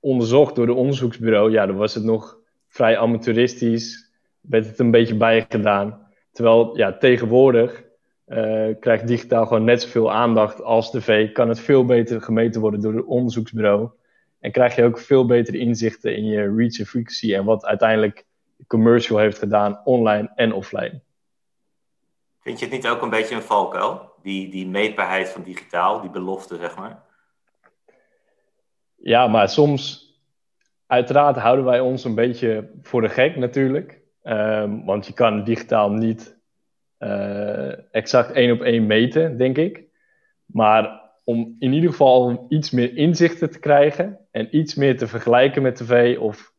[0.00, 4.08] onderzocht door de onderzoeksbureau, ja, dan was het nog vrij amateuristisch
[4.40, 6.06] werd het een beetje bijgedaan.
[6.32, 7.84] Terwijl ja, tegenwoordig
[8.28, 11.32] uh, krijgt digitaal gewoon net zoveel aandacht als tv.
[11.32, 13.90] Kan het veel beter gemeten worden door het onderzoeksbureau.
[14.40, 17.34] En krijg je ook veel betere inzichten in je reach en frequency.
[17.34, 21.00] En wat uiteindelijk de commercial heeft gedaan, online en offline.
[22.40, 24.12] Vind je het niet ook een beetje een valkuil?
[24.22, 27.02] Die, die meetbaarheid van digitaal, die belofte, zeg maar.
[28.96, 30.12] Ja, maar soms,
[30.86, 34.00] uiteraard houden wij ons een beetje voor de gek natuurlijk.
[34.22, 36.37] Um, want je kan digitaal niet
[37.90, 39.84] exact één op één meten, denk ik.
[40.46, 45.62] Maar om in ieder geval iets meer inzichten te krijgen en iets meer te vergelijken
[45.62, 46.52] met tv of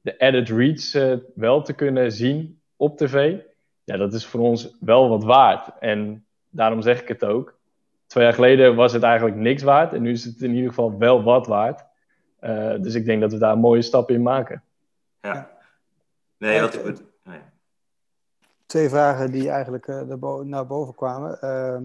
[0.00, 3.36] de added reach uh, wel te kunnen zien op tv,
[3.84, 5.78] ja, dat is voor ons wel wat waard.
[5.78, 7.58] En daarom zeg ik het ook.
[8.06, 10.98] Twee jaar geleden was het eigenlijk niks waard en nu is het in ieder geval
[10.98, 11.84] wel wat waard.
[12.40, 14.62] Uh, dus ik denk dat we daar een mooie stap in maken.
[15.20, 15.50] Ja.
[16.38, 16.96] Nee, wat ik,
[18.66, 20.02] twee vragen die eigenlijk uh,
[20.42, 21.38] naar boven kwamen.
[21.42, 21.78] Uh,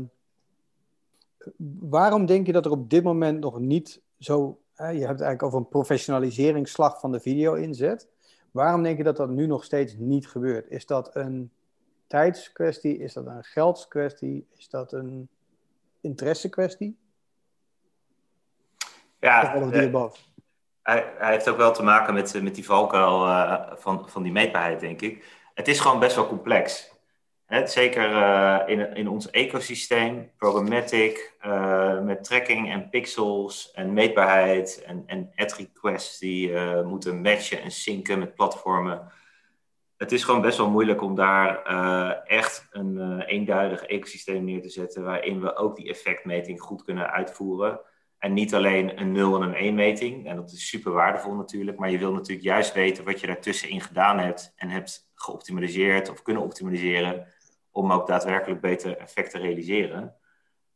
[1.80, 4.60] waarom denk je dat er op dit moment nog niet zo.
[4.76, 8.08] je hebt het eigenlijk over een professionaliseringsslag van de video-inzet.
[8.52, 10.70] Waarom denk je dat dat nu nog steeds niet gebeurt?
[10.70, 11.52] Is dat een
[12.08, 12.98] tijdskwestie?
[12.98, 14.48] Is dat een geldskwestie?
[14.58, 15.30] Is dat een
[16.02, 16.98] interessekwestie?
[19.20, 20.06] Ja, uh,
[20.82, 24.32] hij, hij, heeft ook wel te maken met, met die valkuil uh, van, van die
[24.32, 25.38] meetbaarheid, denk ik.
[25.60, 26.91] Het is gewoon best wel complex.
[27.45, 27.67] Hè?
[27.67, 35.04] Zeker uh, in, in ons ecosysteem, programmatic, uh, met tracking en pixels en meetbaarheid en,
[35.06, 39.12] en ad requests die moeten matchen en synken met platformen.
[39.98, 41.63] Het is gewoon best wel moeilijk om daar
[42.24, 47.80] echt een eenduidig ecosysteem neer te zetten waarin we ook die effectmeting goed kunnen uitvoeren.
[48.17, 50.28] En niet alleen een 0 en een 1 meting.
[50.28, 51.78] En dat is super waardevol natuurlijk.
[51.78, 54.54] Maar je wil natuurlijk juist weten wat je daartussenin gedaan hebt.
[54.56, 57.27] En hebt geoptimaliseerd of kunnen optimaliseren.
[57.71, 60.15] Om ook daadwerkelijk beter effect te realiseren.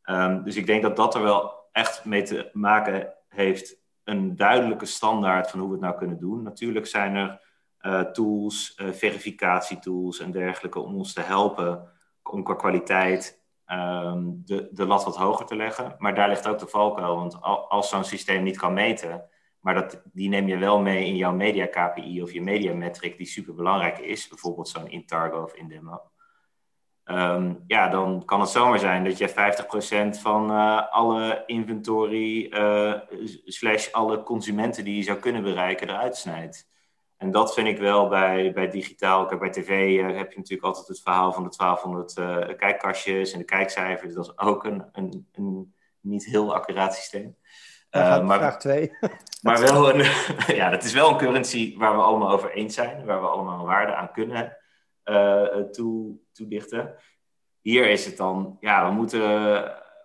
[0.04, 3.76] Um, dus ik denk dat dat er wel echt mee te maken heeft.
[4.04, 6.42] Een duidelijke standaard van hoe we het nou kunnen doen.
[6.42, 7.40] Natuurlijk zijn er
[7.80, 11.88] uh, tools, uh, verificatietools en dergelijke om ons te helpen
[12.22, 15.94] om qua kwaliteit Ehm, de, de lat wat hoger te leggen.
[15.98, 17.16] Maar daar ligt ook de valkuil.
[17.16, 19.24] Want als zo'n systeem niet kan meten,
[19.64, 23.16] maar dat, die neem je wel mee in jouw media KPI of je media metric,
[23.16, 26.02] die super belangrijk is, bijvoorbeeld zo'n Intargo of Indemo.
[27.04, 29.30] Um, ja, dan kan het zomaar zijn dat je
[30.16, 32.94] 50% van uh, alle inventory uh,
[33.44, 36.68] slash alle consumenten die je zou kunnen bereiken eruit snijdt.
[37.16, 39.38] En dat vind ik wel bij, bij digitaal.
[39.38, 43.32] Bij tv uh, heb je natuurlijk altijd het verhaal van de 1200 uh, eh, kijkkastjes
[43.32, 44.14] en de kijkcijfers.
[44.14, 47.36] Dat is ook een, een, een niet heel accuraat systeem.
[47.96, 48.92] Uh, maar, vraag twee.
[49.42, 50.06] maar wel een,
[50.60, 53.04] ja, dat is wel een currency waar we allemaal over eens zijn.
[53.04, 54.56] Waar we allemaal een waarde aan kunnen
[55.72, 56.94] toe, toedichten.
[57.60, 59.20] Hier is het dan, ja, we moeten,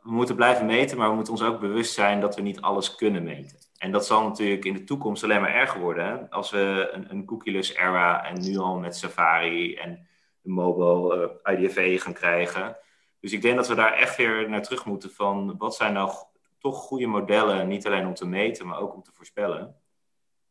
[0.02, 2.95] we moeten blijven meten, maar we moeten ons ook bewust zijn dat we niet alles
[2.95, 3.58] kunnen meten.
[3.78, 6.06] En dat zal natuurlijk in de toekomst alleen maar erger worden.
[6.06, 6.30] Hè?
[6.30, 10.08] Als we een, een cookieless era en nu al met Safari en
[10.41, 12.78] de mobile uh, IDFA gaan krijgen.
[13.19, 16.12] Dus ik denk dat we daar echt weer naar terug moeten van wat zijn nou
[16.60, 19.76] toch goede modellen, niet alleen om te meten, maar ook om te voorspellen.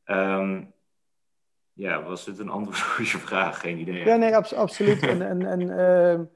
[0.04, 0.72] Um,
[1.72, 3.60] ja, was het een antwoord op je vraag?
[3.60, 4.04] Geen idee.
[4.04, 5.02] Ja, nee, absoluut.
[5.02, 6.28] en en, en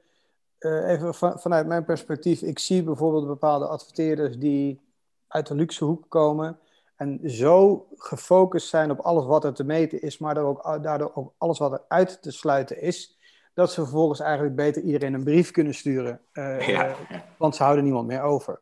[0.58, 4.80] uh, even van, vanuit mijn perspectief, ik zie bijvoorbeeld bepaalde adverteerders die
[5.28, 6.58] uit de luxe hoek komen
[6.96, 11.34] en zo gefocust zijn op alles wat er te meten is, maar ook, daardoor ook
[11.38, 13.18] alles wat er uit te sluiten is,
[13.54, 16.20] dat ze vervolgens eigenlijk beter iedereen een brief kunnen sturen.
[16.32, 16.94] Uh, ja,
[17.36, 18.60] Want ze houden niemand meer over.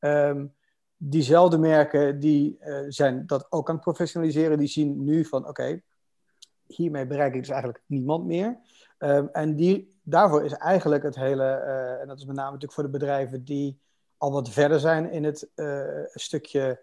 [0.00, 0.54] Um,
[0.96, 5.80] diezelfde merken die uh, zijn dat ook aan het professionaliseren, die zien nu van oké,
[6.66, 8.58] hiermee bereik ik dus eigenlijk niemand meer.
[8.98, 12.72] Um, en die, daarvoor is eigenlijk het hele, uh, en dat is met name natuurlijk
[12.72, 13.80] voor de bedrijven die
[14.16, 15.50] al wat verder zijn in het
[16.12, 16.82] stukje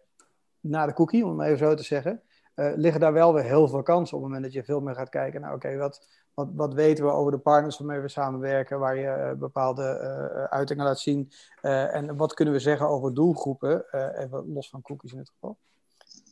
[0.59, 2.21] na de cookie, om het maar even zo te zeggen,
[2.55, 5.09] liggen daar wel weer heel veel kansen op het moment dat je veel meer gaat
[5.09, 8.95] kijken naar, oké, wat, wat, wat weten we over de partners waarmee we samenwerken, waar
[8.95, 13.85] je uh, bepaalde uh, uitingen laat zien, en wat kunnen we zeggen over doelgroepen,
[14.17, 15.57] even los van cookies in dit geval.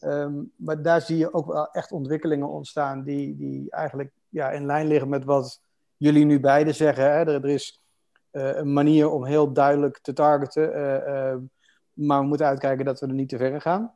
[0.01, 4.65] Um, maar daar zie je ook wel echt ontwikkelingen ontstaan die, die eigenlijk ja, in
[4.65, 5.61] lijn liggen met wat
[5.97, 7.03] jullie nu beiden zeggen.
[7.03, 7.25] Hè?
[7.25, 7.81] Er, is
[8.31, 10.73] een manier om heel duidelijk te targeten,
[11.05, 11.39] ehm,
[11.93, 13.93] maar we moeten uitkijken dat we er niet te ver gaan.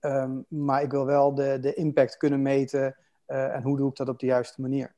[0.00, 2.96] Um, maar ik wil wel de, de impact kunnen meten
[3.26, 4.96] en hoe doe ik dat op de juiste manier.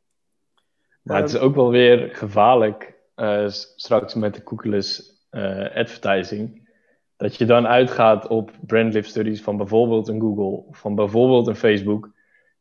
[1.03, 6.69] Maar het is ook wel weer gevaarlijk uh, straks met de cookieless uh, advertising.
[7.17, 12.11] Dat je dan uitgaat op brandlift studies van bijvoorbeeld een Google, van bijvoorbeeld een Facebook.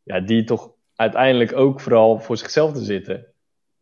[0.03, 3.25] Ja, die toch uiteindelijk ook vooral voor zichzelf te zitten.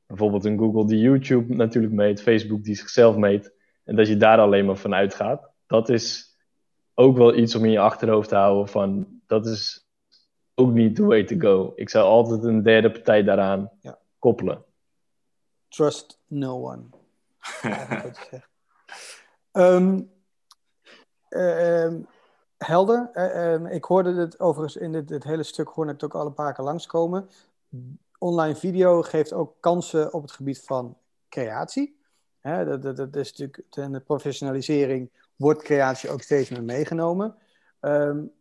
[0.08, 3.54] Bijvoorbeeld een Google die YouTube natuurlijk meet, Facebook die zichzelf meet.
[3.84, 5.50] En dat je daar alleen maar van uitgaat.
[5.68, 6.36] Dat is
[6.94, 9.88] ook wel iets om in je achterhoofd te houden van dat is
[10.56, 11.72] ook niet the way to go.
[11.76, 13.98] Ik zou altijd een derde partij daaraan ja.
[14.20, 14.64] Koppelen.
[15.68, 16.84] Trust no one.
[19.52, 20.12] um,
[21.30, 21.94] uh,
[22.58, 23.10] helder.
[23.14, 26.28] Uh, ik hoorde het overigens in dit, dit, hele stuk hoorde ik het ook al
[26.28, 27.30] een paar keer langskomen.
[28.18, 30.98] Online video geeft ook kansen op het gebied van
[31.30, 32.00] creatie.
[32.40, 37.36] Hè, dat, dat, dat, is natuurlijk de professionalisering wordt creatie ook steeds meer meegenomen.
[37.82, 38.32] Um,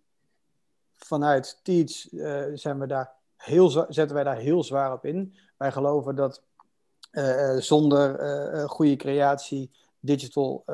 [0.96, 5.34] vanuit Teach uh, zijn we daar heel, zetten wij daar heel zwaar op in.
[5.56, 6.42] Wij geloven dat
[7.12, 8.20] uh, zonder
[8.54, 10.64] uh, goede creatie digital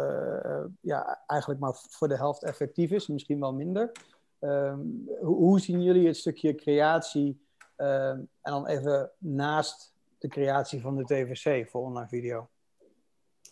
[0.80, 3.92] ja, eigenlijk maar voor de helft effectief is, misschien wel minder.
[4.40, 7.40] Um, hoe, hoe, zien jullie het stukje creatie
[7.76, 12.48] ehm, en dan even naast de creatie van de TVC voor online video?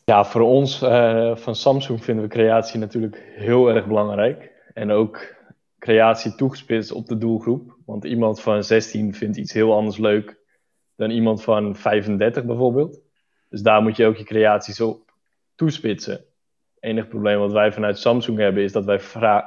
[0.04, 0.78] Ja, voor ons
[1.40, 4.52] van Samsung vinden we creatie natuurlijk heel erg belangrijk.
[4.74, 5.34] En ook
[5.78, 7.76] creatie toegespitst op de doelgroep.
[7.86, 10.39] Want iemand van 16 vindt iets heel anders leuk
[11.00, 13.00] dan iemand van 35 bijvoorbeeld.
[13.48, 15.12] Dus daar moet je ook je creaties op
[15.54, 16.12] toespitsen.
[16.12, 16.24] Het
[16.80, 19.00] enige probleem wat wij vanuit Samsung hebben is dat wij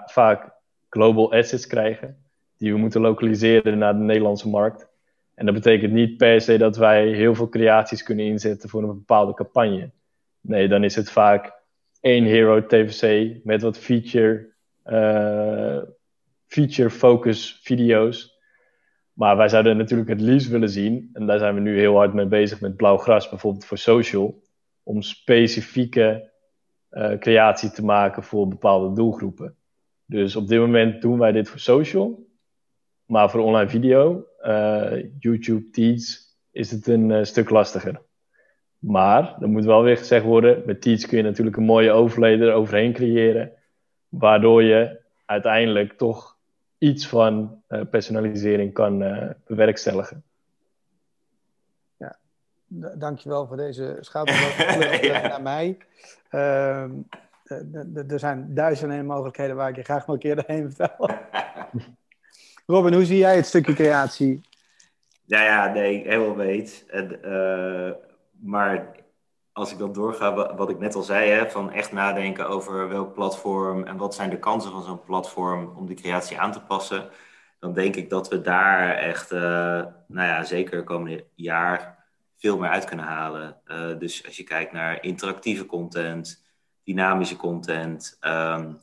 [0.06, 0.52] vaak
[0.90, 2.18] global assets krijgen.
[2.58, 4.88] die we moeten lokaliseren naar de Nederlandse markt.
[5.36, 8.88] En dat betekent niet per se dat wij heel veel creaties kunnen inzetten voor een
[8.88, 9.92] bepaalde campagne.
[10.42, 11.54] Nee, dan is het vaak
[12.02, 14.50] één hero TVC met wat feature,
[14.86, 15.82] uh,
[16.48, 18.33] feature focus video's.
[19.14, 22.14] Maar wij zouden natuurlijk het liefst willen zien, en daar zijn we nu heel hard
[22.14, 24.42] mee bezig met blauw gras, bijvoorbeeld voor social,
[24.84, 26.32] om specifieke
[26.92, 29.56] uh, creatie te maken voor bepaalde doelgroepen.
[30.06, 32.28] Dus op dit moment doen wij dit voor social,
[33.06, 36.04] maar voor online video, uh, YouTube, Teach,
[36.52, 38.02] is het een uh, stuk lastiger.
[38.78, 42.56] Maar, er moet wel weer gezegd worden, met Teach kun je natuurlijk een mooie overleden
[42.56, 43.52] overheen creëren,
[44.08, 46.33] waardoor je uiteindelijk toch
[46.84, 48.98] iets van uh, personalisering kan
[49.46, 50.24] bewerkstelligen.
[51.98, 52.18] Ja,
[52.96, 55.28] dankjewel voor deze schouderblad ja.
[55.28, 55.78] naar mij.
[56.30, 56.92] Ehm,
[58.08, 61.10] er zijn duizenden mogelijkheden waar ik je graag nog een keer doorheen vertel.
[62.66, 64.42] Robin, hoe zie jij het stukje creatie?
[65.26, 66.86] Ja, ja, nee, helemaal weet.
[66.88, 67.92] En, uh,
[68.32, 69.03] maar
[69.54, 73.14] als ik dan doorga, wat ik net al zei, hè, van echt nadenken over welk
[73.14, 77.10] platform en wat zijn de kansen van zo'n platform om die creatie aan te passen,
[77.60, 79.40] dan denk ik dat we daar echt, uh,
[80.08, 82.06] nou ja, zeker de komende jaar
[82.38, 83.58] veel meer uit kunnen halen.
[83.68, 86.44] Uh, dus als je kijkt naar interactieve content,
[86.84, 88.80] dynamische content, um,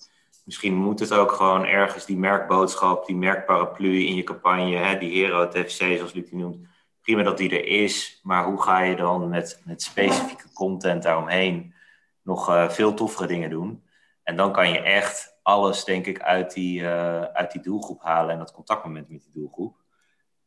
[0.51, 5.11] Misschien moet het ook gewoon ergens die merkboodschap, die merkparaplu in je campagne, hè, die
[5.11, 6.57] Hero TFC zoals Luc die noemt.
[7.01, 11.75] Prima dat die er is, maar hoe ga je dan met, met specifieke content daaromheen
[12.23, 13.85] nog uh, veel toffere dingen doen?
[14.23, 18.31] En dan kan je echt alles, denk ik, uit die, uh, uit die doelgroep halen
[18.31, 19.77] en dat contactmoment met die doelgroep.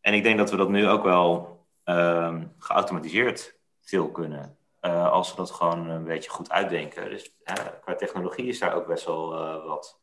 [0.02, 4.58] En ik denk dat we dat nu ook wel uh, geautomatiseerd veel kunnen.
[4.82, 7.10] Uh, als we dat gewoon een beetje goed uitdenken.
[7.10, 7.36] Dus
[7.82, 9.30] qua technologie is daar ook best wel
[9.66, 10.03] wat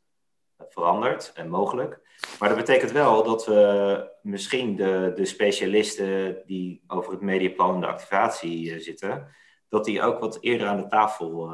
[0.68, 2.00] veranderd en mogelijk.
[2.38, 7.80] Maar dat betekent wel dat we misschien de, de specialisten die over het mediaplan en
[7.80, 9.28] de activatie zitten,
[9.68, 11.50] dat die ook wat eerder aan de tafel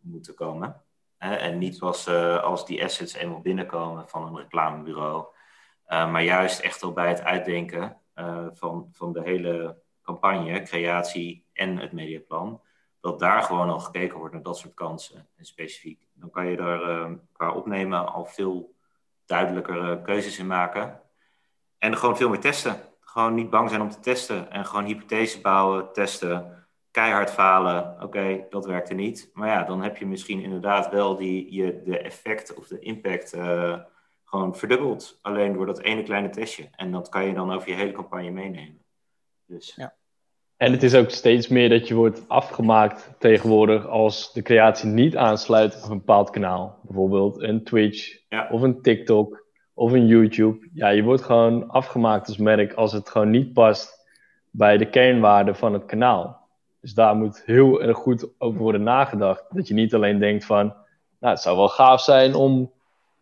[0.00, 0.82] moeten komen.
[1.18, 2.08] en niet pas
[2.42, 5.26] als die assets eenmaal binnenkomen van een reclamebureau.
[5.88, 8.00] maar juist echt al bij het uitdenken
[8.52, 12.60] van, van de hele campagne, creatie en het mediaplan,
[13.06, 16.06] dat daar gewoon al gekeken wordt naar dat soort kansen en specifiek.
[16.14, 18.74] Dan kan je daar uh, qua opnemen al veel
[19.24, 21.00] duidelijkere keuzes in maken.
[21.78, 22.80] En gewoon veel meer testen.
[23.00, 24.50] Gewoon niet bang zijn om te testen.
[24.50, 26.66] En gewoon hypothese bouwen, testen.
[26.90, 28.02] Keihard falen.
[28.02, 29.30] Oké, dat werkte niet.
[29.32, 33.34] Maar ja, dan heb je misschien inderdaad wel die, je, de effect of de impact
[33.34, 33.78] uh,
[34.24, 35.18] gewoon verdubbeld.
[35.22, 36.68] Alleen door dat ene kleine testje.
[36.70, 38.84] En dat kan je dan over je hele campagne meenemen.
[39.44, 39.74] Dus.
[39.76, 39.94] Ja.
[40.56, 45.16] En het is ook steeds meer dat je wordt afgemaakt tegenwoordig als de creatie niet
[45.16, 46.78] aansluit op een bepaald kanaal.
[46.82, 48.48] Bijvoorbeeld een Twitch ja.
[48.50, 50.68] of een TikTok of een YouTube.
[50.72, 54.08] Ja, je wordt gewoon afgemaakt als merk als het gewoon niet past
[54.50, 56.48] bij de kernwaarden van het kanaal.
[56.80, 59.44] Dus daar moet heel erg goed over worden nagedacht.
[59.50, 60.66] Dat je niet alleen denkt van,
[61.20, 62.72] nou het zou wel gaaf zijn om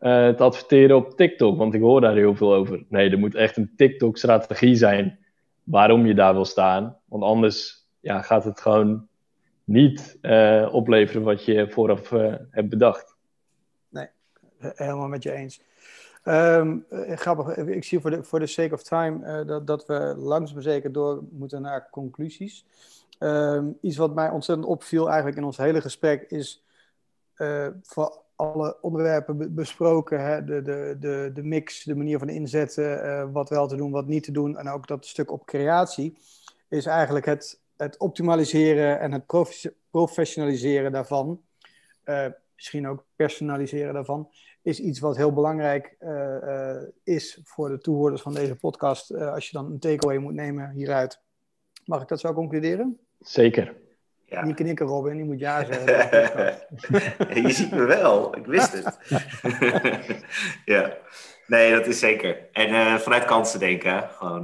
[0.00, 2.84] uh, te adverteren op TikTok, want ik hoor daar heel veel over.
[2.88, 5.18] Nee, er moet echt een TikTok-strategie zijn
[5.64, 6.98] waarom je daar wil staan.
[7.05, 9.09] Want anders ja, gaat het gewoon
[9.64, 13.16] niet uh, opleveren wat je vooraf uh, hebt bedacht.
[13.88, 14.09] Nee,
[14.59, 15.62] helemaal met je eens.
[16.24, 16.87] Um,
[17.66, 21.62] ik zie voor de, voor sake of time dat, dat we langzaam zeker door moeten
[21.62, 22.66] naar conclusies.
[23.18, 26.64] Um, iets wat mij ontzettend opviel eigenlijk in ons hele gesprek is
[27.83, 30.24] voor alle onderwerpen besproken.
[30.24, 30.44] Hè?
[30.44, 34.07] De, de, de, de mix, de manier van inzetten, uh, wat wel te doen, wat
[34.07, 34.59] niet te doen.
[34.59, 36.18] En ook dat stuk op creatie
[36.68, 39.26] is eigenlijk het, het optimaliseren en het
[39.90, 41.40] professionaliseren daarvan.
[42.04, 44.28] Uh, misschien ook personaliseren daarvan.
[44.62, 49.14] Is iets wat heel belangrijk uh, is voor de toehoorders van deze podcast.
[49.14, 51.20] als je dan een takeaway moet nemen hieruit.
[51.85, 52.98] Mag ik dat zo concluderen?
[53.20, 53.83] Zeker.
[54.34, 54.42] Ja.
[54.42, 55.96] Die knikken, Robin, die moet ja zeggen.
[57.42, 58.98] je ziet me wel, ik wist het.
[60.74, 60.96] ja,
[61.46, 62.48] nee, dat is zeker.
[62.52, 64.42] En uh, vanuit kansen denken, gewoon.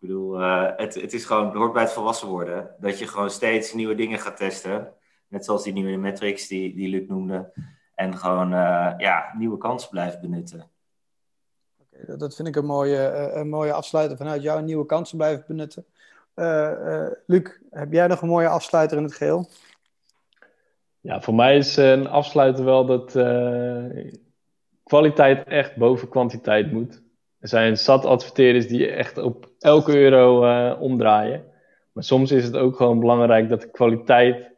[0.00, 2.70] Ik bedoel, uh, het, het, is gewoon, het hoort bij het volwassen worden.
[2.80, 4.92] Dat je gewoon steeds nieuwe dingen gaat testen.
[5.28, 7.52] Net zoals die nieuwe metrics die, die Luc noemde.
[7.94, 10.70] En gewoon uh, ja, nieuwe kansen blijven benutten.
[11.78, 14.62] Okay, dat vind ik een mooie, een mooie afsluiter vanuit jou.
[14.62, 15.86] Nieuwe kansen blijven benutten.
[16.38, 19.48] Uh, uh, Luc, heb jij nog een mooie afsluiter in het geheel?
[21.00, 23.12] Ja, voor mij is een afsluiter wel dat
[24.84, 27.02] kwaliteit echt boven kwantiteit moet.
[27.38, 31.44] Er zijn zat adverteerders die echt op elke euro omdraaien.
[31.92, 34.50] Maar soms is het ook gewoon belangrijk dat de kwaliteit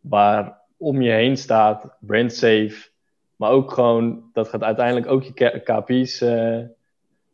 [0.00, 2.88] waar om je heen staat, brand safe,
[3.36, 6.24] maar ook gewoon, dat gaat uiteindelijk ook je KPI's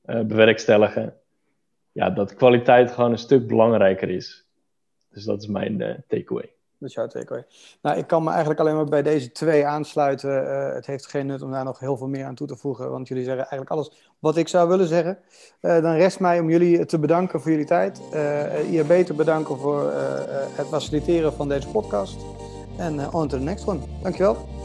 [0.02, 1.14] bewerkstelligen,
[1.95, 4.45] ja, dat kwaliteit gewoon een stuk belangrijker is.
[5.11, 6.53] Dus dat is mijn takeaway.
[6.78, 7.47] Dat is jouw takeaway.
[7.82, 10.45] Nou, ik kan me eigenlijk alleen maar bij deze twee aansluiten.
[10.45, 12.90] Uh, het heeft geen nut om daar nog heel veel meer aan toe te voegen,
[12.90, 15.18] want jullie zeggen eigenlijk alles wat ik zou willen zeggen.
[15.61, 18.01] Uh, dan rest mij om jullie te bedanken voor jullie tijd.
[18.12, 19.92] Uh, IAB te bedanken voor
[20.57, 22.16] het faciliteren van deze podcast.
[22.78, 23.80] En on to the next one.
[24.03, 24.63] Dankjewel.